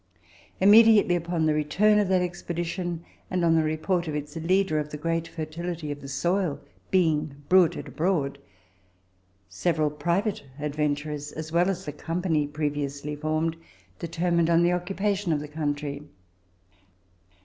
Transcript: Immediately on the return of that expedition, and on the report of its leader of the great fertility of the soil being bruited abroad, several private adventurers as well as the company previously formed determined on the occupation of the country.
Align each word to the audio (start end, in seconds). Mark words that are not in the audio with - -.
Immediately 0.59 1.23
on 1.27 1.45
the 1.45 1.53
return 1.53 1.99
of 1.99 2.07
that 2.07 2.23
expedition, 2.23 3.05
and 3.29 3.45
on 3.45 3.53
the 3.55 3.61
report 3.61 4.07
of 4.07 4.15
its 4.15 4.35
leader 4.35 4.79
of 4.79 4.89
the 4.89 4.97
great 4.97 5.27
fertility 5.27 5.91
of 5.91 6.01
the 6.01 6.07
soil 6.07 6.59
being 6.89 7.35
bruited 7.49 7.87
abroad, 7.89 8.39
several 9.47 9.91
private 9.91 10.41
adventurers 10.57 11.31
as 11.33 11.51
well 11.51 11.69
as 11.69 11.85
the 11.85 11.91
company 11.91 12.47
previously 12.47 13.15
formed 13.15 13.55
determined 13.99 14.49
on 14.49 14.63
the 14.63 14.73
occupation 14.73 15.31
of 15.31 15.39
the 15.39 15.47
country. 15.47 16.01